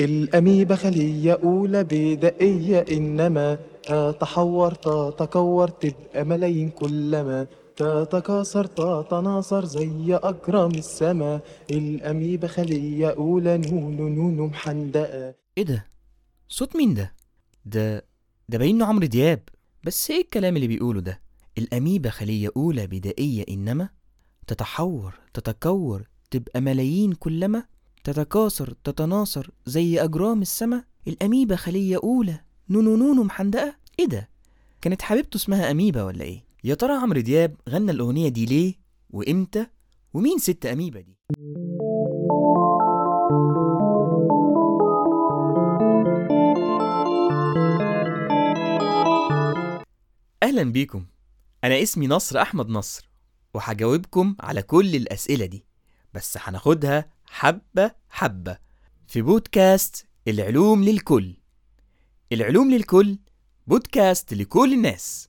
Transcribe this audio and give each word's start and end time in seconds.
الأميبا 0.00 0.76
خلية 0.76 1.32
أولى 1.44 1.84
بدائية 1.84 2.84
إنما 2.92 3.58
تتحور 3.82 4.74
تتكور 4.74 5.68
تبقى 5.68 6.24
ملايين 6.24 6.70
كلما 6.70 7.46
تتكاثر 7.76 8.64
تتناثر 8.66 9.64
زي 9.64 10.14
أجرام 10.14 10.70
السما 10.70 11.40
الأميبا 11.70 12.46
خلية 12.48 13.08
أولى 13.08 13.58
نونو 13.58 14.08
نونو 14.08 14.46
محندقة 14.46 15.34
إيه 15.58 15.64
ده؟ 15.64 15.86
صوت 16.48 16.76
مين 16.76 16.94
ده؟ 16.94 17.14
ده 17.64 18.04
ده 18.48 18.58
باين 18.58 18.74
إنه 18.74 18.84
عمرو 18.86 19.06
دياب. 19.06 19.40
بس 19.84 20.10
إيه 20.10 20.20
الكلام 20.20 20.56
اللي 20.56 20.66
بيقوله 20.68 21.00
ده؟ 21.00 21.20
الاميبا 21.58 22.10
خلية 22.10 22.48
أولى 22.56 22.86
بدائية 22.86 23.44
إنما 23.48 23.88
تتحور 24.46 25.14
تتكور 25.34 26.08
تبقى 26.30 26.60
ملايين 26.60 27.12
كلما 27.12 27.64
تتكاثر 28.04 28.74
تتناثر 28.84 29.50
زي 29.66 30.04
أجرام 30.04 30.42
السما 30.42 30.84
الاميبا 31.08 31.56
خلية 31.56 31.96
أولى. 32.04 32.40
نونو 32.70 32.96
نونو 32.96 33.22
محندقه 33.22 33.74
إيه 33.98 34.06
ده؟ 34.06 34.28
كانت 34.80 35.02
حبيبته 35.02 35.36
اسمها 35.36 35.70
اميبا 35.70 36.02
ولا 36.02 36.24
إيه؟ 36.24 36.44
يا 36.64 36.74
ترى 36.74 36.92
عمرو 36.92 37.20
دياب 37.20 37.56
غنى 37.68 37.90
الأغنية 37.90 38.28
دي 38.28 38.46
ليه؟ 38.46 38.74
وإمتى؟ 39.10 39.66
ومين 40.14 40.38
ست 40.38 40.66
اميبا 40.66 41.00
دي؟ 41.00 41.18
أهلا 50.42 50.62
بيكم. 50.62 51.06
أنا 51.64 51.82
اسمي 51.82 52.06
نصر 52.06 52.42
أحمد 52.42 52.68
نصر 52.68 53.08
وهجاوبكم 53.54 54.36
على 54.40 54.62
كل 54.62 54.96
الأسئلة 54.96 55.46
دي. 55.46 55.64
بس 56.14 56.38
هناخدها 56.40 57.10
حبة 57.30 57.90
حبة. 58.10 58.58
في 59.06 59.22
بودكاست 59.22 60.06
العلوم 60.28 60.84
للكل. 60.84 61.36
العلوم 62.32 62.70
للكل 62.70 63.18
بودكاست 63.66 64.34
لكل 64.34 64.72
الناس. 64.72 65.28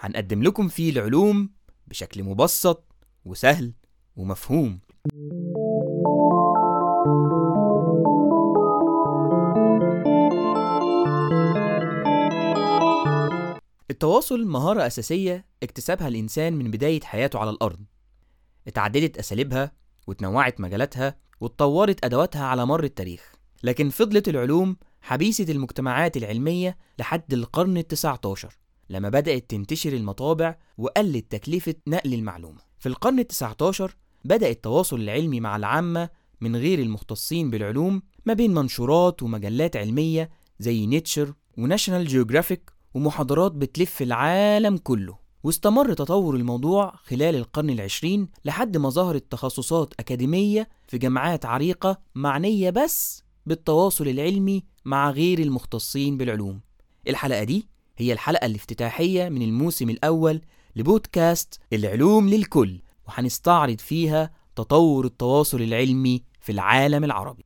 هنقدم 0.00 0.42
لكم 0.42 0.68
فيه 0.68 0.90
العلوم 0.90 1.50
بشكل 1.86 2.22
مبسط 2.22 2.84
وسهل 3.24 3.72
ومفهوم. 4.16 4.80
التواصل 13.90 14.46
مهارة 14.46 14.86
أساسية 14.86 15.46
اكتسبها 15.62 16.08
الإنسان 16.08 16.52
من 16.52 16.70
بداية 16.70 17.00
حياته 17.00 17.38
على 17.38 17.50
الأرض. 17.50 17.80
اتعددت 18.66 19.18
أساليبها 19.18 19.72
وتنوعت 20.06 20.60
مجالاتها 20.60 21.27
واتطورت 21.40 22.04
أدواتها 22.04 22.44
على 22.44 22.66
مر 22.66 22.84
التاريخ. 22.84 23.32
لكن 23.62 23.90
فضلت 23.90 24.28
العلوم 24.28 24.76
حبيسة 25.00 25.44
المجتمعات 25.52 26.16
العلمية 26.16 26.76
لحد 26.98 27.32
القرن 27.32 27.76
التسعة 27.76 28.20
عشر 28.26 28.58
لما 28.90 29.08
بدأت 29.08 29.50
تنتشر 29.50 29.92
المطابع 29.92 30.56
وقلت 30.78 31.32
تكلفة 31.32 31.74
نقل 31.86 32.14
المعلومة. 32.14 32.58
في 32.78 32.88
القرن 32.88 33.18
التسعة 33.18 33.56
عشر 33.62 33.96
بدأ 34.24 34.50
التواصل 34.50 35.00
العلمي 35.00 35.40
مع 35.40 35.56
العامة 35.56 36.10
من 36.40 36.56
غير 36.56 36.78
المختصين 36.78 37.50
بالعلوم 37.50 38.02
ما 38.26 38.34
بين 38.34 38.54
منشورات 38.54 39.22
ومجلات 39.22 39.76
علمية 39.76 40.30
زي 40.58 40.86
Nature 40.86 41.32
و 41.58 41.63
National 41.63 42.06
Geographic 42.06 42.72
ومحاضرات 42.94 43.52
بتلف 43.52 44.02
العالم 44.02 44.76
كله. 44.76 45.27
واستمر 45.44 45.92
تطور 45.92 46.36
الموضوع 46.36 46.92
خلال 47.04 47.34
القرن 47.34 47.70
العشرين 47.70 48.28
لحد 48.44 48.76
ما 48.76 48.90
ظهرت 48.90 49.32
تخصصات 49.32 49.94
أكاديمية 50.00 50.68
في 50.86 50.98
جامعات 50.98 51.46
عريقة 51.46 51.98
معنية 52.14 52.70
بس 52.70 53.22
بالتواصل 53.46 54.08
العلمي 54.08 54.64
مع 54.84 55.10
غير 55.10 55.38
المختصين 55.38 56.16
بالعلوم. 56.16 56.60
الحلقة 57.08 57.44
دي 57.44 57.68
هي 57.98 58.12
الحلقة 58.12 58.46
الافتتاحية 58.46 59.28
من 59.28 59.42
الموسم 59.42 59.90
الأول 59.90 60.40
لبودكاست 60.76 61.60
العلوم 61.72 62.28
للكل 62.28 62.80
وهنستعرض 63.08 63.78
فيها 63.78 64.30
تطور 64.56 65.04
التواصل 65.04 65.62
العلمي 65.62 66.22
في 66.40 66.52
العالم 66.52 67.04
العربي. 67.04 67.44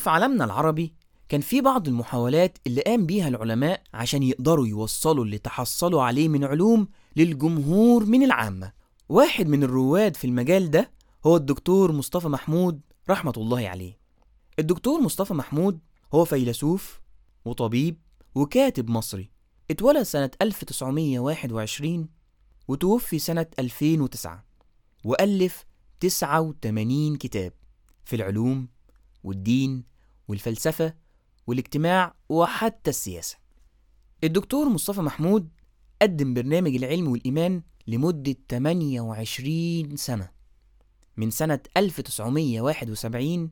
وفي 0.00 0.10
عالمنا 0.10 0.44
العربي 0.44 0.94
كان 1.28 1.40
في 1.40 1.60
بعض 1.60 1.88
المحاولات 1.88 2.58
اللي 2.66 2.80
قام 2.80 3.06
بيها 3.06 3.28
العلماء 3.28 3.82
عشان 3.94 4.22
يقدروا 4.22 4.66
يوصلوا 4.66 5.24
اللي 5.24 5.38
تحصلوا 5.38 6.02
عليه 6.02 6.28
من 6.28 6.44
علوم 6.44 6.88
للجمهور 7.16 8.04
من 8.04 8.22
العامة. 8.22 8.72
واحد 9.08 9.46
من 9.48 9.62
الرواد 9.62 10.16
في 10.16 10.26
المجال 10.26 10.70
ده 10.70 10.90
هو 11.26 11.36
الدكتور 11.36 11.92
مصطفى 11.92 12.28
محمود 12.28 12.80
رحمة 13.10 13.32
الله 13.36 13.68
عليه. 13.68 13.98
الدكتور 14.58 15.00
مصطفى 15.00 15.34
محمود 15.34 15.78
هو 16.14 16.24
فيلسوف 16.24 17.00
وطبيب 17.44 17.96
وكاتب 18.34 18.90
مصري. 18.90 19.30
اتولد 19.70 20.02
سنة 20.02 20.30
1921 20.42 22.08
وتوفي 22.68 23.18
سنة 23.18 23.46
2009 23.58 24.44
وألف 25.04 25.64
89 26.00 27.16
كتاب 27.16 27.52
في 28.04 28.16
العلوم 28.16 28.68
والدين 29.24 29.89
والفلسفة 30.30 30.94
والاجتماع 31.46 32.14
وحتى 32.28 32.90
السياسة. 32.90 33.36
الدكتور 34.24 34.68
مصطفى 34.68 35.00
محمود 35.00 35.48
قدم 36.02 36.34
برنامج 36.34 36.74
العلم 36.74 37.08
والإيمان 37.08 37.62
لمدة 37.86 38.36
28 38.50 39.96
سنة 39.96 40.30
من 41.16 41.30
سنة 41.30 41.60
1971 41.76 43.50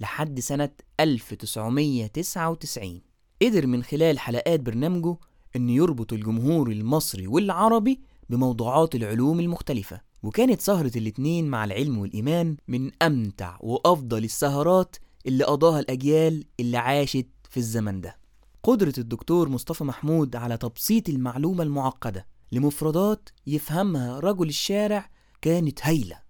لحد 0.00 0.40
سنة 0.40 0.70
1999 1.00 3.00
قدر 3.42 3.66
من 3.66 3.82
خلال 3.82 4.18
حلقات 4.18 4.60
برنامجه 4.60 5.16
أن 5.56 5.70
يربط 5.70 6.12
الجمهور 6.12 6.70
المصري 6.70 7.26
والعربي 7.26 8.00
بموضوعات 8.30 8.94
العلوم 8.94 9.40
المختلفة 9.40 10.00
وكانت 10.22 10.60
سهرة 10.60 10.98
الاتنين 10.98 11.46
مع 11.46 11.64
العلم 11.64 11.98
والإيمان 11.98 12.56
من 12.68 12.90
أمتع 13.02 13.56
وأفضل 13.60 14.24
السهرات 14.24 14.96
اللي 15.28 15.44
قضاها 15.44 15.80
الأجيال 15.80 16.44
اللي 16.60 16.76
عاشت 16.76 17.26
في 17.50 17.56
الزمن 17.56 18.00
ده. 18.00 18.18
قدرة 18.62 18.92
الدكتور 18.98 19.48
مصطفى 19.48 19.84
محمود 19.84 20.36
على 20.36 20.56
تبسيط 20.56 21.08
المعلومة 21.08 21.62
المعقدة 21.62 22.26
لمفردات 22.52 23.28
يفهمها 23.46 24.20
رجل 24.20 24.48
الشارع 24.48 25.10
كانت 25.42 25.86
هايلة 25.86 26.20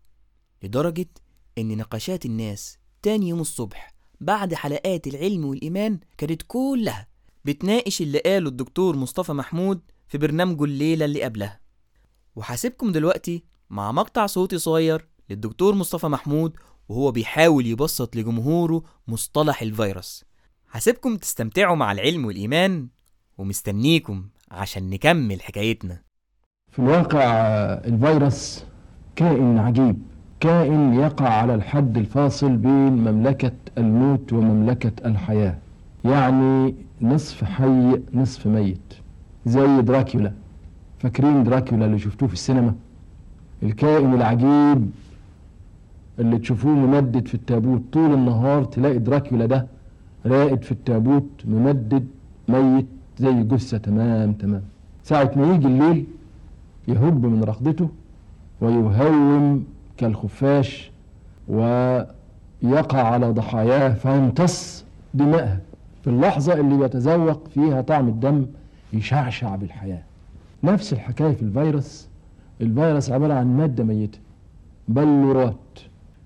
لدرجة 0.62 1.08
إن 1.58 1.76
نقاشات 1.76 2.26
الناس 2.26 2.78
تاني 3.02 3.28
يوم 3.28 3.40
الصبح 3.40 3.94
بعد 4.20 4.54
حلقات 4.54 5.06
العلم 5.06 5.44
والإيمان 5.44 6.00
كانت 6.18 6.42
كلها 6.46 7.08
بتناقش 7.44 8.02
اللي 8.02 8.18
قاله 8.18 8.48
الدكتور 8.48 8.96
مصطفى 8.96 9.32
محمود 9.32 9.80
في 10.08 10.18
برنامجه 10.18 10.64
الليلة 10.64 11.04
اللي 11.04 11.22
قبلها. 11.22 11.60
وحاسبكم 12.36 12.92
دلوقتي 12.92 13.44
مع 13.70 13.92
مقطع 13.92 14.26
صوتي 14.26 14.58
صغير 14.58 15.08
للدكتور 15.30 15.74
مصطفى 15.74 16.06
محمود 16.06 16.56
وهو 16.88 17.10
بيحاول 17.10 17.66
يبسط 17.66 18.16
لجمهوره 18.16 18.82
مصطلح 19.08 19.62
الفيروس. 19.62 20.24
هسيبكم 20.70 21.16
تستمتعوا 21.16 21.76
مع 21.76 21.92
العلم 21.92 22.24
والإيمان 22.24 22.88
ومستنيكم 23.38 24.24
عشان 24.50 24.90
نكمل 24.90 25.42
حكايتنا. 25.42 26.02
في 26.72 26.78
الواقع 26.78 27.22
الفيروس 27.84 28.64
كائن 29.16 29.58
عجيب. 29.58 30.02
كائن 30.40 30.94
يقع 30.94 31.28
على 31.28 31.54
الحد 31.54 31.98
الفاصل 31.98 32.56
بين 32.56 32.92
مملكة 32.92 33.52
الموت 33.78 34.32
ومملكة 34.32 34.92
الحياة. 35.08 35.58
يعني 36.04 36.74
نصف 37.02 37.44
حي 37.44 38.02
نصف 38.14 38.46
ميت. 38.46 38.94
زي 39.46 39.80
دراكولا. 39.82 40.32
فاكرين 40.98 41.44
دراكولا 41.44 41.86
اللي 41.86 41.98
شفتوه 41.98 42.28
في 42.28 42.34
السينما؟ 42.34 42.74
الكائن 43.62 44.14
العجيب 44.14 44.90
اللي 46.18 46.38
تشوفوه 46.38 46.70
ممدد 46.72 47.28
في 47.28 47.34
التابوت 47.34 47.82
طول 47.92 48.14
النهار 48.14 48.64
تلاقي 48.64 48.98
دراكولا 48.98 49.46
ده 49.46 49.66
راقد 50.26 50.62
في 50.62 50.72
التابوت 50.72 51.28
ممدد 51.44 52.06
ميت 52.48 52.86
زي 53.18 53.42
جثة 53.42 53.78
تمام 53.78 54.32
تمام. 54.32 54.62
ساعة 55.04 55.30
ما 55.36 55.54
يجي 55.54 55.66
الليل 55.66 56.04
يهب 56.88 57.26
من 57.26 57.44
رقدته 57.44 57.88
ويهوم 58.60 59.64
كالخفاش 59.96 60.90
ويقع 61.48 63.02
على 63.02 63.30
ضحاياه 63.30 63.94
فيمتص 63.94 64.84
دماءها 65.14 65.60
في 66.02 66.10
اللحظة 66.10 66.52
اللي 66.54 66.76
بيتذوق 66.78 67.48
فيها 67.48 67.80
طعم 67.80 68.08
الدم 68.08 68.46
يشعشع 68.92 69.56
بالحياة. 69.56 70.02
نفس 70.64 70.92
الحكاية 70.92 71.32
في 71.34 71.42
الفيروس. 71.42 72.08
الفيروس 72.60 73.10
عبارة 73.10 73.34
عن 73.34 73.56
مادة 73.56 73.84
ميتة 73.84 74.18
بلورات. 74.88 75.54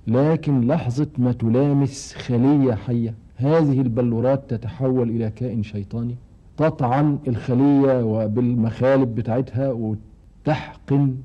لكن 0.07 0.67
لحظة 0.67 1.09
ما 1.19 1.33
تلامس 1.33 2.15
خلية 2.15 2.75
حية 2.75 3.15
هذه 3.37 3.81
البلورات 3.81 4.51
تتحول 4.51 5.11
إلى 5.11 5.31
كائن 5.31 5.63
شيطاني. 5.63 6.17
تطعن 6.57 7.19
الخلية 7.29 8.05
وبالمخالب 8.05 9.15
بتاعتها 9.15 9.97
تحقن 10.45 11.17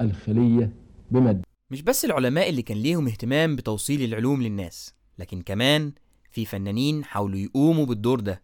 الخلية 0.00 0.72
بمادة 1.10 1.42
مش 1.70 1.82
بس 1.82 2.04
العلماء 2.04 2.48
اللي 2.48 2.62
كان 2.62 2.76
ليهم 2.78 3.06
اهتمام 3.06 3.56
بتوصيل 3.56 4.02
العلوم 4.02 4.42
للناس 4.42 4.94
لكن 5.18 5.42
كمان 5.42 5.92
في 6.30 6.44
فنانين 6.44 7.04
حاولوا 7.04 7.38
يقوموا 7.38 7.86
بالدور 7.86 8.20
ده. 8.20 8.42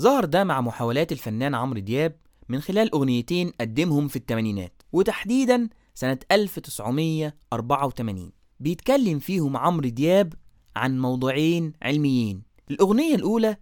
ظهر 0.00 0.24
ده 0.24 0.44
مع 0.44 0.60
محاولات 0.60 1.12
الفنان 1.12 1.54
عمرو 1.54 1.80
دياب 1.80 2.16
من 2.48 2.60
خلال 2.60 2.94
أغنيتين 2.94 3.52
قدمهم 3.60 4.08
في 4.08 4.16
الثمانينات 4.16 4.82
وتحديدا 4.92 5.68
سنة 5.94 6.18
1984 6.32 8.32
بيتكلم 8.60 9.18
فيهم 9.18 9.56
عمرو 9.56 9.88
دياب 9.88 10.34
عن 10.76 10.98
موضوعين 10.98 11.72
علميين. 11.82 12.42
الأغنية 12.70 13.14
الأولى 13.14 13.56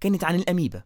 كانت 0.00 0.24
عن 0.24 0.34
الأميبا 0.34 0.82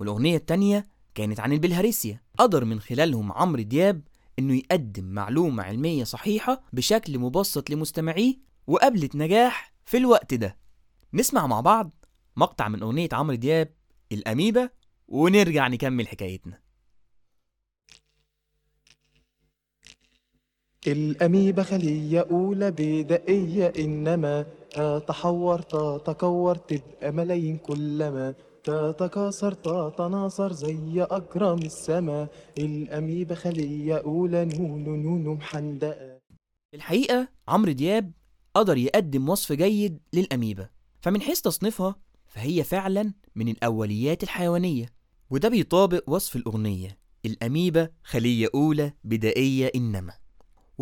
والأغنية 0.00 0.36
التانية 0.36 0.86
كانت 1.14 1.40
عن 1.40 1.52
البلهارسيا 1.52 2.20
قدر 2.38 2.64
من 2.64 2.80
خلالهم 2.80 3.32
عمرو 3.32 3.62
دياب 3.62 4.02
إنه 4.38 4.54
يقدم 4.54 5.04
معلومة 5.04 5.62
علمية 5.62 6.04
صحيحة 6.04 6.62
بشكل 6.72 7.18
مبسط 7.18 7.70
لمستمعيه 7.70 8.34
وقابلت 8.66 9.16
نجاح 9.16 9.72
في 9.84 9.96
الوقت 9.96 10.34
ده. 10.34 10.56
نسمع 11.14 11.46
مع 11.46 11.60
بعض 11.60 12.04
مقطع 12.36 12.68
من 12.68 12.82
أغنية 12.82 13.08
عمرو 13.12 13.34
دياب 13.34 13.74
الأميبا 14.12 14.70
ونرجع 15.08 15.68
نكمل 15.68 16.08
حكايتنا. 16.08 16.61
الأميبا 20.86 21.62
خلية 21.62 22.20
أولى 22.30 22.70
بدائية 22.70 23.72
إنما 23.78 24.46
تتحور 24.70 25.62
تتكور 25.62 26.54
تبقى 26.56 27.12
ملايين 27.12 27.56
كلما 27.56 28.34
تتكاثر 28.64 29.52
تتناثر 29.52 30.52
زي 30.52 31.02
أجرام 31.10 31.58
السما 31.58 32.28
الأميبا 32.58 33.34
خلية 33.34 33.94
أولى 33.94 34.44
نون 34.44 35.02
نون 35.02 35.28
محندقة 35.36 36.18
الحقيقة 36.74 37.28
عمرو 37.48 37.72
دياب 37.72 38.12
قدر 38.54 38.76
يقدم 38.76 39.28
وصف 39.28 39.52
جيد 39.52 39.98
للأميبا 40.12 40.68
فمن 41.00 41.20
حيث 41.20 41.40
تصنيفها 41.40 41.96
فهي 42.26 42.64
فعلا 42.64 43.12
من 43.36 43.48
الأوليات 43.48 44.22
الحيوانية 44.22 44.86
وده 45.30 45.48
بيطابق 45.48 46.04
وصف 46.06 46.36
الأغنية 46.36 46.98
الأميبا 47.24 47.88
خلية 48.04 48.48
أولى 48.54 48.92
بدائية 49.04 49.70
إنما. 49.74 50.21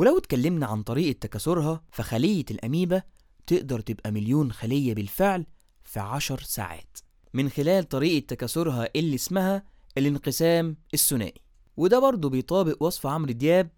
ولو 0.01 0.19
اتكلمنا 0.19 0.67
عن 0.67 0.83
طريقة 0.83 1.19
تكاثرها 1.19 1.85
فخلية 1.93 2.45
الأميبا 2.51 3.03
تقدر 3.47 3.81
تبقى 3.81 4.11
مليون 4.11 4.53
خلية 4.53 4.95
بالفعل 4.95 5.47
في 5.83 6.01
عشر 6.01 6.41
ساعات. 6.41 6.99
من 7.35 7.49
خلال 7.49 7.89
طريقة 7.89 8.27
تكاثرها 8.27 8.89
اللي 8.97 9.15
اسمها 9.15 9.65
الانقسام 9.99 10.77
الثنائي. 10.95 11.41
وده 11.77 11.99
برضه 11.99 12.31
بيطابق 12.31 12.83
وصف 12.83 13.07
عمرو 13.07 13.33
دياب 13.33 13.71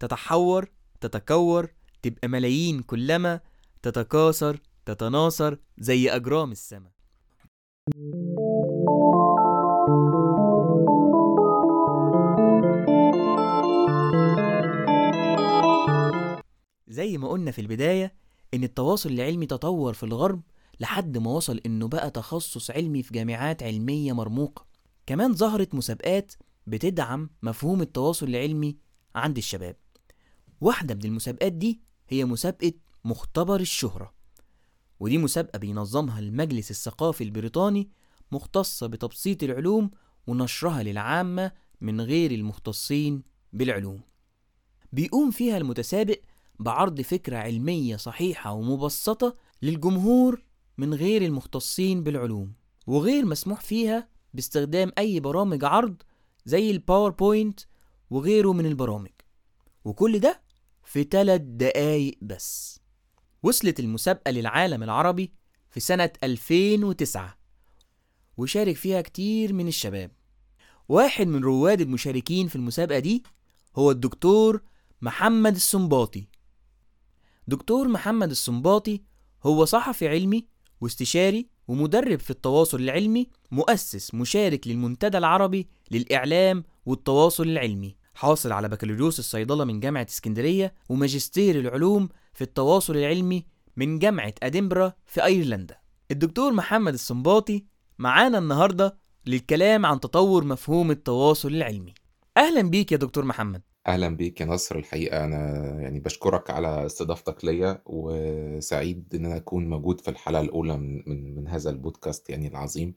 تتحور 0.00 0.70
تتكور 1.00 1.72
تبقى 2.02 2.28
ملايين 2.28 2.82
كلما 2.82 3.40
تتكاثر 3.82 4.60
تتناثر 4.86 5.58
زي 5.78 6.10
أجرام 6.10 6.52
السماء 6.52 6.92
زي 17.00 17.18
ما 17.18 17.28
قلنا 17.28 17.50
في 17.50 17.60
البداية 17.60 18.14
إن 18.54 18.64
التواصل 18.64 19.10
العلمي 19.10 19.46
تطور 19.46 19.94
في 19.94 20.02
الغرب 20.02 20.42
لحد 20.80 21.18
ما 21.18 21.30
وصل 21.30 21.60
إنه 21.66 21.88
بقى 21.88 22.10
تخصص 22.10 22.70
علمي 22.70 23.02
في 23.02 23.14
جامعات 23.14 23.62
علمية 23.62 24.12
مرموقة. 24.12 24.66
كمان 25.06 25.34
ظهرت 25.34 25.74
مسابقات 25.74 26.32
بتدعم 26.66 27.30
مفهوم 27.42 27.80
التواصل 27.82 28.28
العلمي 28.28 28.76
عند 29.14 29.36
الشباب. 29.36 29.76
واحدة 30.60 30.94
من 30.94 31.04
المسابقات 31.04 31.52
دي 31.52 31.80
هي 32.08 32.24
مسابقة 32.24 32.72
مختبر 33.04 33.60
الشهرة. 33.60 34.14
ودي 35.00 35.18
مسابقة 35.18 35.58
بينظمها 35.58 36.18
المجلس 36.18 36.70
الثقافي 36.70 37.24
البريطاني 37.24 37.90
مختصة 38.32 38.86
بتبسيط 38.86 39.42
العلوم 39.42 39.90
ونشرها 40.26 40.82
للعامة 40.82 41.52
من 41.80 42.00
غير 42.00 42.30
المختصين 42.30 43.22
بالعلوم. 43.52 44.00
بيقوم 44.92 45.30
فيها 45.30 45.56
المتسابق 45.56 46.18
بعرض 46.60 47.00
فكرة 47.00 47.36
علمية 47.36 47.96
صحيحة 47.96 48.52
ومبسطة 48.52 49.36
للجمهور 49.62 50.42
من 50.78 50.94
غير 50.94 51.22
المختصين 51.22 52.02
بالعلوم 52.02 52.52
وغير 52.86 53.26
مسموح 53.26 53.60
فيها 53.60 54.08
باستخدام 54.34 54.92
أي 54.98 55.20
برامج 55.20 55.64
عرض 55.64 56.02
زي 56.44 56.70
الباوربوينت 56.70 57.60
وغيره 58.10 58.52
من 58.52 58.66
البرامج. 58.66 59.10
وكل 59.84 60.18
ده 60.18 60.42
في 60.84 61.02
ثلاث 61.04 61.40
دقايق 61.44 62.18
بس. 62.22 62.80
وصلت 63.42 63.80
المسابقة 63.80 64.30
للعالم 64.30 64.82
العربي 64.82 65.32
في 65.70 65.80
سنة 65.80 66.10
2009 66.24 67.38
وشارك 68.36 68.76
فيها 68.76 69.00
كتير 69.00 69.52
من 69.52 69.68
الشباب. 69.68 70.10
واحد 70.88 71.26
من 71.26 71.44
رواد 71.44 71.80
المشاركين 71.80 72.48
في 72.48 72.56
المسابقة 72.56 72.98
دي 72.98 73.22
هو 73.76 73.90
الدكتور 73.90 74.62
محمد 75.02 75.54
السنباطي. 75.54 76.28
دكتور 77.50 77.88
محمد 77.88 78.30
السنباطي 78.30 79.02
هو 79.46 79.64
صحفي 79.64 80.08
علمي 80.08 80.46
واستشاري 80.80 81.48
ومدرب 81.68 82.18
في 82.18 82.30
التواصل 82.30 82.80
العلمي 82.80 83.28
مؤسس 83.50 84.14
مشارك 84.14 84.68
للمنتدى 84.68 85.18
العربي 85.18 85.68
للإعلام 85.90 86.64
والتواصل 86.86 87.42
العلمي. 87.48 87.96
حاصل 88.14 88.52
على 88.52 88.68
بكالوريوس 88.68 89.18
الصيدلة 89.18 89.64
من 89.64 89.80
جامعة 89.80 90.06
اسكندرية 90.10 90.74
وماجستير 90.88 91.60
العلوم 91.60 92.08
في 92.32 92.42
التواصل 92.42 92.96
العلمي 92.96 93.46
من 93.76 93.98
جامعة 93.98 94.34
أدنبرا 94.42 94.92
في 95.06 95.24
أيرلندا. 95.24 95.76
الدكتور 96.10 96.52
محمد 96.52 96.92
السنباطي 96.92 97.64
معانا 97.98 98.38
النهاردة 98.38 98.98
للكلام 99.26 99.86
عن 99.86 100.00
تطور 100.00 100.44
مفهوم 100.44 100.90
التواصل 100.90 101.48
العلمي. 101.48 101.94
أهلا 102.36 102.62
بيك 102.62 102.92
يا 102.92 102.96
دكتور 102.96 103.24
محمد. 103.24 103.62
أهلا 103.86 104.08
بيك 104.08 104.40
يا 104.40 104.46
نصر 104.46 104.76
الحقيقة 104.78 105.24
أنا 105.24 105.56
يعني 105.80 106.00
بشكرك 106.00 106.50
على 106.50 106.86
استضافتك 106.86 107.44
ليا 107.44 107.82
وسعيد 107.86 109.14
إن 109.14 109.26
أنا 109.26 109.36
أكون 109.36 109.68
موجود 109.70 110.00
في 110.00 110.10
الحلقة 110.10 110.40
الأولى 110.40 110.76
من 110.76 111.02
من, 111.36 111.48
هذا 111.48 111.70
البودكاست 111.70 112.30
يعني 112.30 112.48
العظيم. 112.48 112.94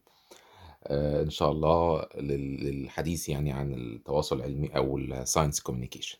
آه، 0.83 1.21
إن 1.23 1.29
شاء 1.29 1.51
الله 1.51 2.05
لل- 2.15 2.63
للحديث 2.63 3.29
يعني 3.29 3.51
عن 3.51 3.73
التواصل 3.73 4.37
العلمي 4.37 4.67
أو 4.75 4.97
ال 4.97 5.05
science 5.05 5.59
communication 5.61 6.17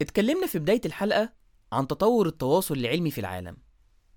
اتكلمنا 0.00 0.46
في 0.46 0.58
بداية 0.58 0.80
الحلقة 0.86 1.32
عن 1.72 1.86
تطور 1.86 2.26
التواصل 2.26 2.74
العلمي 2.76 3.10
في 3.10 3.18
العالم. 3.20 3.56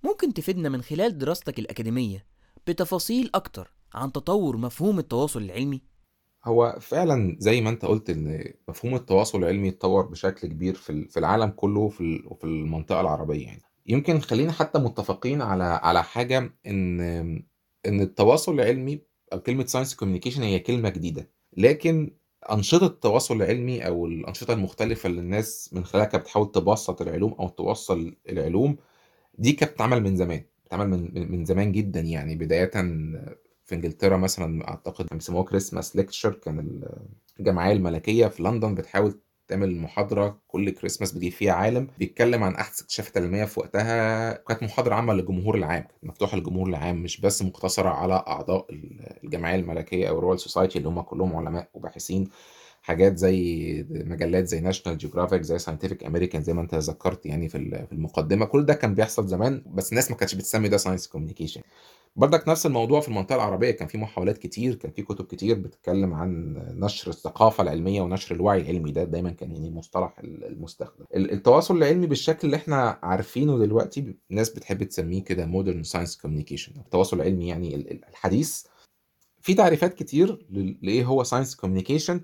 ممكن 0.03 0.33
تفيدنا 0.33 0.69
من 0.69 0.81
خلال 0.81 1.17
دراستك 1.17 1.59
الأكاديمية 1.59 2.25
بتفاصيل 2.67 3.29
أكتر 3.35 3.73
عن 3.93 4.11
تطور 4.11 4.57
مفهوم 4.57 4.99
التواصل 4.99 5.41
العلمي؟ 5.41 5.81
هو 6.49 6.77
فعلا 6.81 7.35
زي 7.39 7.61
ما 7.61 7.69
أنت 7.69 7.85
قلت 7.85 8.09
إن 8.09 8.53
مفهوم 8.67 8.95
التواصل 8.95 9.37
العلمي 9.39 9.69
اتطور 9.69 10.05
بشكل 10.05 10.47
كبير 10.47 10.73
في 10.75 10.89
ال- 10.89 11.09
في 11.09 11.19
العالم 11.19 11.49
كله 11.49 11.79
وفي 11.79 12.01
ال- 12.01 12.27
وفي 12.27 12.43
المنطقة 12.43 13.01
العربية 13.01 13.45
يعني. 13.45 13.61
يمكن 13.87 14.19
خلينا 14.19 14.51
حتى 14.51 14.79
متفقين 14.79 15.41
على 15.41 15.63
على 15.63 16.03
حاجة 16.03 16.37
إن 16.67 17.01
إن 17.85 18.01
التواصل 18.01 18.53
العلمي 18.53 19.01
أو 19.33 19.39
كلمة 19.39 19.65
science 19.65 19.95
communication 19.95 20.43
هي 20.43 20.59
كلمة 20.59 20.89
جديدة. 20.89 21.29
لكن 21.57 22.11
أنشطة 22.51 22.85
التواصل 22.85 23.35
العلمي 23.35 23.87
أو 23.87 24.05
الأنشطة 24.05 24.53
المختلفة 24.53 25.07
اللي 25.09 25.21
الناس 25.21 25.69
من 25.73 25.85
خلالها 25.85 26.17
بتحاول 26.17 26.51
تبسط 26.51 27.01
العلوم 27.01 27.33
أو 27.33 27.49
توصل 27.49 28.15
العلوم 28.29 28.77
دي 29.37 29.51
كانت 29.53 29.71
بتتعمل 29.71 30.03
من 30.03 30.15
زمان 30.15 30.43
بتتعمل 30.65 30.89
من 30.89 31.11
من 31.13 31.31
من 31.31 31.45
زمان 31.45 31.71
جدا 31.71 31.99
يعني 31.99 32.35
بداية 32.35 32.71
في 33.69 33.75
إنجلترا 33.75 34.17
مثلا 34.17 34.67
أعتقد 34.69 35.05
كان 35.07 35.17
بيسموها 35.17 35.43
Christmas 35.43 35.95
lecture 35.95 36.33
كان 36.33 36.81
الجمعية 37.39 37.73
الملكية 37.73 38.27
في 38.27 38.43
لندن 38.43 38.75
بتحاول 38.75 39.19
تعمل 39.47 39.75
محاضرة 39.77 40.41
كل 40.47 40.69
كريسماس 40.69 41.11
بيجي 41.11 41.31
فيها 41.31 41.53
عالم. 41.53 41.87
بيتكلم 41.99 42.43
عن 42.43 42.55
أحدث 42.55 42.81
اكتشافات 42.81 43.17
علميه 43.17 43.45
في 43.45 43.59
وقتها. 43.59 44.33
كانت 44.33 44.63
محاضرة 44.63 44.95
عامة 44.95 45.13
للجمهور 45.13 45.55
العام 45.57 45.81
كانت 45.81 46.03
مفتوحة 46.03 46.37
للجمهور 46.37 46.67
العام 46.69 47.03
مش 47.03 47.21
بس 47.21 47.41
مقتصرة 47.41 47.89
على 47.89 48.13
أعضاء 48.27 48.65
الجمعية 49.23 49.55
الملكية 49.55 50.09
أو 50.09 50.19
ال 50.19 50.23
Royal 50.23 50.39
Society 50.39 50.77
اللي 50.77 50.89
هم 50.89 51.01
كلهم 51.01 51.35
علماء 51.35 51.69
وباحثين. 51.73 52.29
حاجات 52.81 53.17
زي 53.17 53.85
مجلات 53.89 54.47
زي 54.47 54.59
National 54.59 54.97
Geographic 54.97 55.41
زي 55.41 55.59
Scientific 55.59 56.03
American 56.03 56.43
زي 56.43 56.53
ما 56.53 56.61
أنت 56.61 56.75
ذكرت 56.75 57.25
يعني 57.25 57.49
في 57.49 57.57
المقدمة. 57.91 58.45
كل 58.45 58.65
ده 58.65 58.73
كان 58.73 58.95
بيحصل 58.95 59.27
زمان 59.27 59.63
بس 59.67 59.89
الناس 59.91 60.11
ما 60.11 60.17
كانتش 60.17 60.35
بتسمي 60.35 60.69
ده 60.69 60.77
science 60.77 61.07
communication 61.07 61.61
برضك 62.19 62.47
نفس 62.49 62.65
الموضوع 62.65 62.99
في 62.99 63.07
المنطقة 63.07 63.35
العربية 63.35 63.71
كان 63.71 63.87
في 63.87 63.97
محاولات 63.97 64.37
كتير 64.37 64.75
كان 64.75 64.91
في 64.91 65.01
كتب 65.01 65.25
كتير 65.25 65.59
بتتكلم 65.59 66.13
عن 66.13 66.53
نشر 66.79 67.11
الثقافة 67.11 67.63
العلمية 67.63 68.01
ونشر 68.01 68.35
الوعي 68.35 68.61
العلمي 68.61 68.91
ده 68.91 69.03
دايما 69.03 69.29
كان 69.31 69.51
يعني 69.51 69.67
المصطلح 69.67 70.19
المستخدم. 70.23 71.05
التواصل 71.15 71.77
العلمي 71.77 72.07
بالشكل 72.07 72.39
اللي 72.43 72.57
إحنا 72.57 72.99
عارفينه 73.03 73.57
دلوقتي 73.57 74.15
الناس 74.31 74.49
بتحب 74.49 74.83
تسميه 74.83 75.23
كده 75.23 75.45
modern 75.45 75.83
science 75.83 76.17
communication 76.17 76.73
التواصل 76.79 77.17
العلمي 77.21 77.47
يعني 77.47 77.75
الحديث. 78.09 78.63
في 79.41 79.53
تعريفات 79.53 79.93
كتير 79.93 80.45
لإيه 80.81 81.05
هو 81.05 81.23
science 81.23 81.55
communication 81.55 82.21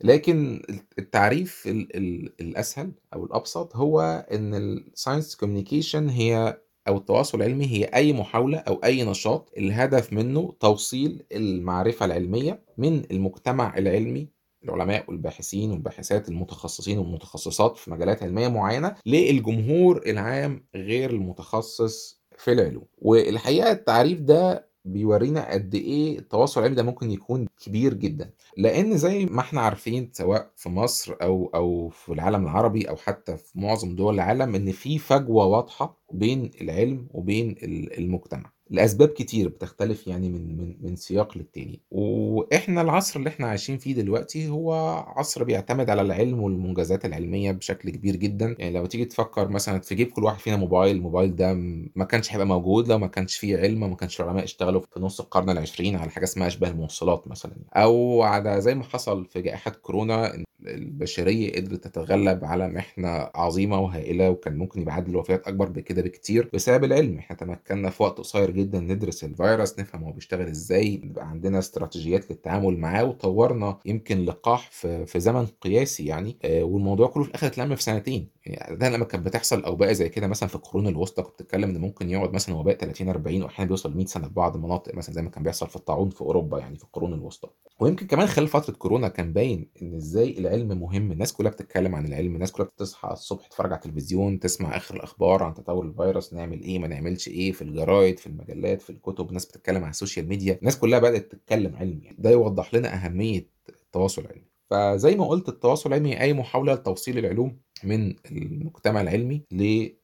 لكن 0.00 0.62
التعريف 0.98 1.62
ال 1.66 1.96
ال 1.96 2.32
الأسهل 2.40 2.92
أو 3.14 3.24
الأبسط 3.24 3.76
هو 3.76 4.26
إن 4.32 4.78
الscience 4.78 5.36
communication 5.36 6.10
هي 6.10 6.60
أو 6.88 6.96
التواصل 6.96 7.38
العلمي 7.38 7.66
هي 7.66 7.84
أي 7.84 8.12
محاولة 8.12 8.58
أو 8.58 8.74
أي 8.84 9.04
نشاط 9.04 9.52
الهدف 9.58 10.12
منه 10.12 10.52
توصيل 10.60 11.22
المعرفة 11.32 12.04
العلمية 12.06 12.62
من 12.78 13.02
المجتمع 13.10 13.78
العلمي 13.78 14.28
العلماء 14.64 15.04
والباحثين 15.08 15.70
والباحثات 15.70 16.28
المتخصصين 16.28 16.98
والمتخصصات 16.98 17.76
في 17.76 17.90
مجالات 17.90 18.22
علمية 18.22 18.48
معينة 18.48 18.94
للجمهور 19.06 20.02
العام 20.06 20.66
غير 20.74 21.10
المتخصص 21.10 22.22
في 22.38 22.52
العلوم. 22.52 22.84
والحقيقة 22.98 23.70
التعريف 23.72 24.20
ده 24.20 24.67
بيورينا 24.92 25.52
قد 25.52 25.74
إيه 25.74 26.18
التواصل 26.18 26.60
العلمي 26.60 26.76
ده 26.76 26.82
ممكن 26.82 27.10
يكون 27.10 27.46
كبير 27.64 27.94
جدا. 27.94 28.30
لأن 28.56 28.96
زي 28.98 29.26
ما 29.26 29.40
إحنا 29.40 29.60
عارفين 29.60 30.10
سواء 30.12 30.50
في 30.56 30.68
مصر 30.68 31.14
أو 31.22 31.50
أو 31.54 31.88
في 31.88 32.12
العالم 32.12 32.42
العربي 32.44 32.88
أو 32.90 32.96
حتى 32.96 33.36
في 33.36 33.60
معظم 33.60 33.94
دول 33.96 34.14
العالم 34.14 34.54
إن 34.54 34.72
في 34.72 34.98
فجوة 34.98 35.46
واضحة 35.46 35.98
بين 36.12 36.50
العلم 36.60 37.08
وبين 37.10 37.50
ال- 37.50 37.98
المجتمع. 37.98 38.52
لأسباب 38.70 39.08
كتير 39.08 39.48
بتختلف 39.48 40.06
يعني 40.06 40.28
من 40.28 40.56
من 40.58 40.74
من 40.80 40.96
سياق 40.96 41.38
للتاني. 41.38 41.80
وإحنا 41.90 42.80
العصر 42.82 43.18
اللي 43.18 43.28
إحنا 43.30 43.46
عايشين 43.46 43.78
فيه 43.78 43.94
دلوقتي 43.94 44.48
هو 44.48 44.72
عصر 45.16 45.44
بيعتمد 45.44 45.90
على 45.90 46.02
العلم 46.02 46.40
والمنجزات 46.42 47.04
العلمية 47.04 47.52
بشكل 47.52 47.90
كبير 47.90 48.16
جدا. 48.16 48.56
يعني 48.58 48.74
لو 48.78 48.86
تيجي 48.86 49.04
تفكر 49.04 49.48
مثلا 49.48 49.80
في 49.80 49.94
جيب 49.94 50.08
كل 50.10 50.24
واحد 50.24 50.38
فينا 50.38 50.56
موبايل 50.56 50.96
الموبايل 50.96 51.36
ده 51.36 51.52
ما 51.96 52.04
كانش 52.04 52.32
هيبقى 52.32 52.46
موجود 52.46 52.88
لو 52.88 52.98
ما 52.98 53.06
كانش 53.06 53.36
فيه 53.36 53.58
علم 53.58 53.82
وما 53.82 53.96
كانش 53.96 54.20
العلماء 54.20 54.44
اشتغلوا 54.44 54.80
في 54.80 55.00
نص 55.00 55.20
القرن 55.20 55.50
العشرين 55.50 55.96
على 55.96 56.10
حاجة 56.10 56.24
اسمها 56.24 56.46
أشباه 56.46 56.68
الموصلات 56.70 57.28
مثلا. 57.28 57.52
أو 57.76 58.22
على 58.22 58.60
زي 58.60 58.74
ما 58.74 58.84
حصل 58.84 59.26
في 59.26 59.42
جائحة 59.42 59.70
كورونا 59.70 60.44
البشرية 60.66 61.52
قدرت 61.52 61.84
تتغلب 61.84 62.44
على 62.44 62.68
محنه 62.68 63.08
عظيمة 63.34 63.80
وهائلة 63.80 64.30
وكان 64.30 64.56
ممكن 64.58 64.80
يبقى 64.80 64.94
عدد 64.94 65.08
الوفيات 65.08 65.48
أكبر 65.48 65.68
بكده 65.68 66.02
بكتير 66.02 66.50
بسبب 66.54 66.84
العلم. 66.84 67.18
إحنا 67.18 67.36
تمكنا 67.36 67.90
في 67.90 68.02
وقت 68.02 68.18
قصير 68.18 68.50
جدا 68.50 68.80
ندرس 68.80 69.24
الفيروس 69.24 69.78
نفهم 69.78 70.04
هو 70.04 70.12
بيشتغل 70.12 70.46
إزاي 70.48 70.94
يبقى 71.04 71.28
عندنا 71.28 71.58
استراتيجيات 71.58 72.30
للتعامل 72.30 72.78
معاه 72.78 73.04
وطورنا 73.04 73.78
يمكن 73.86 74.24
لقاح 74.24 74.70
في 74.70 75.20
زمن 75.20 75.46
قياسي 75.46 76.06
يعني. 76.06 76.36
آه، 76.44 76.62
والموضوع 76.62 77.06
كله 77.08 77.22
في 77.22 77.28
الآخر 77.30 77.46
اتلم 77.46 77.74
في 77.74 77.82
سنتين. 77.82 78.28
يعني 78.48 78.76
ده 78.76 78.88
لما 78.90 79.04
كانت 79.04 79.26
بتحصل 79.26 79.64
أوبئة 79.64 79.92
زي 79.92 80.08
كده 80.08 80.26
مثلا 80.26 80.48
في 80.48 80.54
القرون 80.54 80.86
الوسطى 80.88 81.22
كنت 81.22 81.32
بتتكلم 81.42 81.70
إن 81.70 81.78
ممكن 81.80 82.10
يقعد 82.10 82.32
مثلا 82.34 82.54
وباء 82.54 82.76
30 82.76 83.08
40 83.08 83.42
واحيانا 83.42 83.68
بيوصل 83.68 83.96
100 83.96 84.06
سنة 84.06 84.28
في 84.28 84.34
بعض 84.34 84.56
المناطق 84.56 84.94
مثلا 84.94 85.14
زي 85.14 85.22
ما 85.22 85.30
كان 85.30 85.42
بيحصل 85.42 85.68
في 85.68 85.76
الطاعون 85.76 86.10
في 86.10 86.20
أوروبا 86.20 86.58
يعني 86.58 86.76
في 86.76 86.84
القرون 86.84 87.14
الوسطى. 87.14 87.48
ويمكن 87.80 88.06
كمان 88.06 88.26
خلال 88.26 88.48
فترة 88.48 88.74
كورونا 88.74 89.08
كان 89.08 89.32
باين 89.32 89.70
إن 89.82 89.94
إزاي 89.94 90.38
العلم 90.38 90.68
مهم. 90.80 91.12
الناس 91.12 91.32
كلها 91.32 91.50
بتتكلم 91.50 91.94
عن 91.94 92.06
العلم 92.06 92.34
الناس 92.34 92.52
كلها 92.52 92.66
بتصحى 92.66 93.08
الصبح 93.12 93.46
تتفرج 93.46 93.72
على 93.72 93.76
التلفزيون 93.80 94.38
تسمع 94.40 94.76
آخر 94.76 94.96
الأخبار 94.96 95.42
عن 95.42 95.54
تطور 95.54 95.84
الفيروس 95.86 96.34
نعمل 96.34 96.62
إيه 96.62 96.78
ما 96.78 96.88
نعملش 96.88 97.28
إيه 97.28 97.52
في 97.52 97.62
الجرايد 97.62 98.18
في 98.18 98.26
المجلات 98.26 98.82
في 98.82 98.90
الكتب. 98.90 99.32
ناس 99.32 99.46
بتتكلم 99.46 99.82
على 99.82 99.90
السوشيال 99.90 100.28
ميديا. 100.28 100.58
الناس 100.58 100.78
كلها 100.78 100.98
بدأت 100.98 101.32
تتكلم 101.32 101.76
علم 101.76 102.00
يعني. 102.02 102.16
ده 102.20 102.30
يوضح 102.30 102.74
لنا 102.74 102.94
أهمية 102.94 103.48
التواصل 103.68 104.22
العلمي 104.22 104.47
فزي 104.70 105.16
ما 105.16 105.26
قلت 105.28 105.48
التواصل 105.48 105.88
العلمي 105.90 106.20
أي 106.20 106.32
محاولة 106.32 106.74
لتوصيل 106.74 107.18
العلوم 107.18 107.60
من 107.84 108.14
المجتمع 108.32 109.00
العلمي 109.00 109.44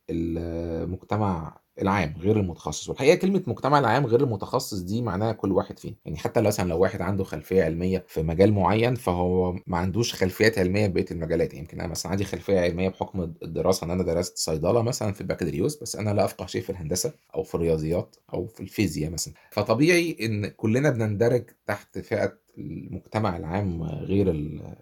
للمجتمع 0.09 1.61
العام 1.83 2.15
غير 2.21 2.41
المتخصص. 2.41 2.89
والحقيقة 2.89 3.15
كلمة 3.15 3.43
مجتمع 3.47 3.79
العام 3.79 4.07
غير 4.07 4.21
المتخصص 4.21 4.79
دي 4.81 5.03
معناها 5.03 5.33
كل 5.33 5.53
واحد 5.53 5.79
فينا. 5.79 5.95
يعني 6.05 6.17
حتى 6.19 6.41
لو 6.41 6.47
مثلا 6.49 6.69
لو 6.69 6.79
واحد 6.79 7.03
عنده 7.03 7.25
خلفية 7.25 7.65
علمية 7.65 8.05
في 8.09 8.23
مجال 8.23 8.53
معين 8.53 8.95
فهو 8.95 9.53
ما 9.67 9.79
عندوش 9.79 10.15
خلفيات 10.15 10.59
علمية 10.59 10.87
بقية 10.87 11.07
المجالات. 11.11 11.49
يعني 11.55 11.61
يمكن 11.65 11.81
أنا 11.81 11.89
مثلا 11.89 12.13
عندي 12.13 12.25
خلفية 12.25 12.61
علمية 12.61 12.89
بحكم 12.89 13.21
الدراسة 13.43 13.85
إن 13.85 13.91
أنا 13.91 14.03
درست 14.03 14.39
صيدلة 14.39 14.83
مثلا 14.83 15.13
في 15.13 15.21
البكالوريوس 15.21 15.83
بس 15.83 15.97
أنا 15.97 16.11
لا 16.11 16.25
أفقه 16.25 16.47
شيء 16.47 16.63
في 16.63 16.71
الهندسة 16.71 17.13
أو 17.35 17.43
في 17.43 17.55
الرياضيات 17.55 18.17
أو 18.35 18.47
في 18.47 18.61
الفيزياء 18.61 19.11
مثلا. 19.11 19.35
فطبيعي 19.51 20.17
إن 20.21 20.47
كلنا 20.47 20.91
بنندرج 20.91 21.45
تحت 21.67 21.99
فئة 21.99 22.44
المجتمع 22.59 23.37
العام 23.37 23.83
غير 23.83 24.31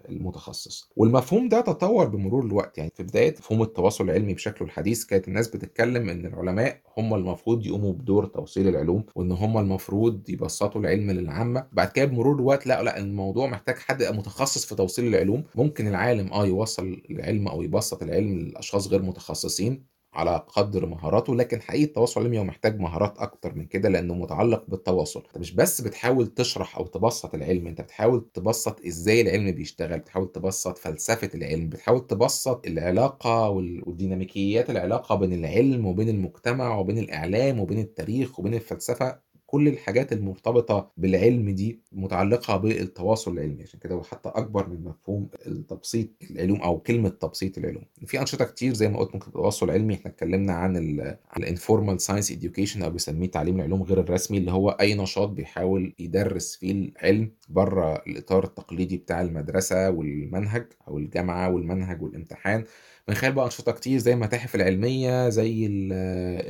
المتخصص. 0.09 0.89
والمفهوم 0.95 1.49
ده 1.49 1.61
تطور 1.61 2.05
بمرور 2.07 2.45
الوقت. 2.45 2.77
يعني 2.77 2.91
في 2.95 3.03
بداية 3.03 3.35
مفهوم 3.39 3.61
التواصل 3.61 4.03
العلمي 4.03 4.33
بشكله 4.33 4.67
الحديث 4.67 5.03
كانت 5.05 5.27
الناس 5.27 5.47
بتتكلم 5.47 6.09
إن 6.09 6.25
العلماء 6.25 6.81
هم 6.97 7.13
المفروض 7.13 7.65
يقوموا 7.65 7.93
بدور 7.93 8.25
توصيل 8.25 8.67
العلوم 8.67 9.03
وإن 9.15 9.31
هم 9.31 9.57
المفروض 9.57 10.29
يبسطوا 10.29 10.81
العلم 10.81 11.11
للعامة. 11.11 11.67
بعد 11.71 11.87
كده 11.91 12.05
بمرور 12.05 12.35
الوقت 12.35 12.67
لا 12.67 12.83
لأ 12.83 12.97
الموضوع 12.97 13.47
محتاج 13.47 13.75
حد 13.77 14.03
متخصص 14.03 14.65
في 14.65 14.75
توصيل 14.75 15.07
العلوم. 15.07 15.43
ممكن 15.55 15.87
العالم 15.87 16.33
آه 16.33 16.45
يوصل 16.45 17.01
العلم 17.11 17.47
أو 17.47 17.61
يبسط 17.61 18.03
العلم 18.03 18.39
لأشخاص 18.39 18.87
غير 18.87 19.01
متخصصين. 19.01 19.92
على 20.13 20.45
قدر 20.47 20.85
مهاراته 20.85 21.35
لكن 21.35 21.61
حقيقي 21.61 21.83
التواصل 21.83 22.21
العلمي 22.21 22.39
هو 22.39 22.43
محتاج 22.43 22.79
مهارات 22.79 23.17
أكتر 23.17 23.55
من 23.55 23.65
كده 23.65 23.89
لأنه 23.89 24.13
متعلق 24.13 24.63
بالتواصل. 24.67 25.23
أنت 25.27 25.37
مش 25.37 25.51
بس 25.55 25.81
بتحاول 25.81 26.27
تشرح 26.27 26.77
أو 26.77 26.87
تبسط 26.87 27.35
العلم 27.35 27.67
أنت 27.67 27.81
بتحاول 27.81 28.25
تبسط 28.33 28.85
إزاي 28.85 29.21
العلم 29.21 29.51
بيشتغل 29.51 29.99
بتحاول 29.99 30.31
تبسط 30.31 30.77
فلسفة 30.77 31.29
العلم 31.35 31.69
بتحاول 31.69 32.07
تبسط 32.07 32.67
العلاقة 32.67 33.49
وال- 33.49 33.81
والديناميكيات 33.87 34.69
العلاقة 34.69 35.15
بين 35.15 35.33
العلم 35.33 35.85
وبين 35.85 36.09
المجتمع 36.09 36.77
وبين 36.77 36.97
الإعلام 36.97 37.59
وبين 37.59 37.79
التاريخ 37.79 38.39
وبين 38.39 38.53
الفلسفة. 38.53 39.32
كل 39.53 39.67
الحاجات 39.67 40.13
المرتبطة 40.13 40.91
بالعلم 40.97 41.49
دي 41.49 41.79
متعلقة 41.91 42.57
بالتواصل 42.57 43.33
العلمي 43.33 43.63
عشان 43.63 43.79
كده 43.79 43.95
هو 43.95 44.03
حتى 44.03 44.29
أكبر 44.29 44.69
من 44.69 44.83
مفهوم 44.83 45.29
التبسيط 45.47 46.07
العلوم 46.31 46.61
أو 46.61 46.79
كلمة 46.79 47.09
تبسيط 47.09 47.57
العلوم. 47.57 47.83
في 48.05 48.19
أنشطة 48.21 48.45
كتير 48.45 48.73
زي 48.73 48.89
ما 48.89 48.99
قلت 48.99 49.13
ممكن 49.13 49.27
التواصل 49.27 49.65
العلمي 49.69 49.93
إحنا 49.93 50.11
اتكلمنا 50.11 50.53
عن 50.53 50.77
ال 50.77 51.17
ال 51.37 51.44
informal 51.44 52.01
science 52.01 52.33
education 52.33 52.81
أو 52.83 52.89
بيسميه 52.89 53.31
تعليم 53.31 53.55
العلوم 53.59 53.83
غير 53.83 53.99
الرسمي 53.99 54.37
اللي 54.37 54.51
هو 54.51 54.69
أي 54.69 54.93
نشاط 54.95 55.29
بيحاول 55.29 55.93
يدرس 55.99 56.55
فيه 56.55 56.71
العلم 56.71 57.31
بره 57.49 57.93
الإطار 58.07 58.43
التقليدي 58.43 58.97
بتاع 58.97 59.21
المدرسة 59.21 59.89
والمنهج 59.89 60.65
أو 60.87 60.97
الجامعة 60.97 61.49
والمنهج 61.49 62.01
والامتحان. 62.01 62.63
من 63.07 63.13
خلال 63.15 63.33
بقى 63.33 63.45
أنشطة 63.45 63.71
كتير 63.71 63.99
زي 63.99 64.13
المتاحف 64.13 64.55
العلمية 64.55 65.29
زي 65.29 65.65
ال- 65.65 65.93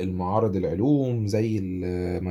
المعارض 0.02 0.56
العلوم 0.56 1.26
زي 1.26 1.58
ال- 1.58 2.24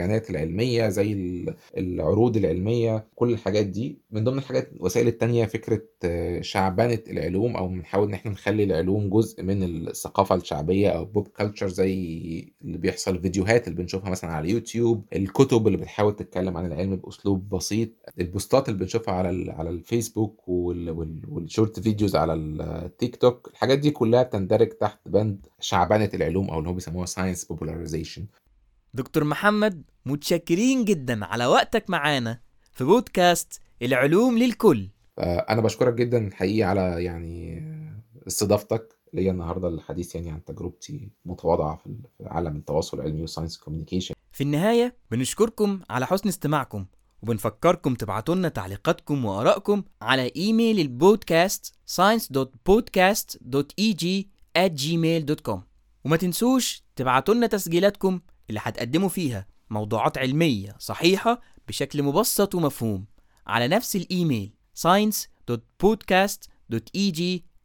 المهرجانات 0.00 0.30
العلمية 0.30 0.88
زي 0.88 1.12
ال- 1.12 1.54
العروض 1.76 2.36
العلمية 2.36 3.06
كل 3.14 3.30
الحاجات 3.32 3.66
دي. 3.66 3.98
من 4.10 4.24
ضمن 4.24 4.38
الحاجات 4.38 4.72
الوسائل 4.72 5.06
التانية 5.08 5.44
فكرة 5.46 5.82
آه، 6.04 6.40
شعبنة 6.40 6.98
العلوم 7.10 7.56
أو 7.56 7.68
بنحاول 7.68 8.08
إن 8.08 8.14
إحنا 8.14 8.30
نخلي 8.32 8.64
العلوم 8.64 9.10
جزء 9.10 9.42
من 9.42 9.62
الثقافة 9.88 10.34
الشعبية 10.34 10.88
أو 10.88 11.04
pop 11.04 11.28
culture 11.28 11.68
زي 11.68 11.94
اللي 12.64 12.78
بيحصل 12.78 13.14
الفيديوهات 13.14 13.68
اللي 13.68 13.78
بنشوفها 13.82 14.10
مثلا 14.10 14.30
على 14.30 14.48
اليوتيوب 14.48 15.04
الكتب 15.12 15.66
اللي 15.66 15.78
بتحاول 15.78 16.16
تتكلم 16.16 16.56
عن 16.56 16.66
العلم 16.66 16.96
بأسلوب 16.96 17.48
بسيط 17.48 17.88
البوستات 18.20 18.68
اللي 18.68 18.80
بنشوفها 18.80 19.14
على 19.14 19.52
على 19.52 19.70
الفيسبوك 19.70 20.48
وال- 20.48 20.90
وال- 20.90 21.22
وال 21.28 21.43
short 21.43 21.80
videos 21.80 22.16
على 22.16 22.34
التيك 22.34 23.16
توك 23.16 23.48
الحاجات 23.52 23.78
دي 23.78 23.90
كلها 23.90 24.22
بتندرج 24.22 24.68
تحت 24.68 24.98
بند 25.08 25.46
شعبنة 25.60 26.10
العلوم 26.14 26.50
أو 26.50 26.58
اللي 26.58 26.68
هو 26.70 26.74
بيسموها 26.74 27.06
science 27.06 27.44
popularization 27.44 28.24
دكتور 28.94 29.24
محمد 29.24 29.82
متشكرين 30.06 30.84
جدا 30.84 31.24
على 31.24 31.46
وقتك 31.46 31.90
معانا 31.90 32.40
في 32.72 32.84
بودكاست 32.84 33.60
العلوم 33.82 34.38
للكل. 34.38 34.88
أنا 35.18 35.60
بشكرك 35.60 35.94
جدا 35.94 36.26
الحقيقة 36.26 36.68
على 36.68 37.04
يعني 37.04 37.62
استضافتك 38.26 38.96
ليا 39.12 39.30
النهارده 39.30 39.68
الحديث 39.68 40.14
يعني 40.14 40.30
عن 40.30 40.44
تجربتي 40.44 41.10
المتواضعه 41.26 41.76
في 41.76 41.96
عالم 42.20 42.56
التواصل 42.56 43.00
العلمي 43.00 43.20
وال 43.20 43.28
science 43.28 43.58
communication 43.58 44.14
في 44.32 44.40
النهاية 44.44 44.96
بنشكركم 45.10 45.80
على 45.90 46.06
حسن 46.06 46.28
استماعكم 46.28 46.86
وبنفكركم 47.22 47.94
تبعتوا 47.94 48.34
لنا 48.34 48.48
تعليقاتكم 48.48 49.24
وآرائكم 49.24 49.82
على 50.02 50.32
إيميل 50.36 50.80
البودكاست 50.80 51.74
science.podcast.eg 51.96 54.04
at 54.58 54.70
gmail.com 54.82 55.58
وما 56.04 56.16
تنسوش 56.16 56.82
تبعتوا 56.96 57.34
لنا 57.34 57.46
تسجيلاتكم 57.46 58.20
اللي 58.50 58.60
هتقدموا 58.62 59.08
فيها 59.08 59.46
موضوعات 59.70 60.18
علمية 60.18 60.76
صحيحة 60.78 61.40
بشكل 61.68 62.02
مبسط 62.02 62.54
ومفهوم 62.54 63.06
على 63.46 63.68
نفس 63.68 63.96
الإيميل 63.96 64.52
science.podcast.eg 64.78 67.20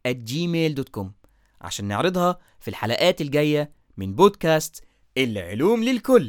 at 0.08 0.16
gmail.com 0.30 1.06
عشان 1.60 1.84
نعرضها 1.84 2.38
في 2.60 2.68
الحلقات 2.68 3.20
الجاية 3.20 3.72
من 3.96 4.14
بودكاست 4.14 4.84
العلوم 5.18 5.84
للكل. 5.84 6.24